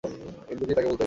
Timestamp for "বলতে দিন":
0.87-0.99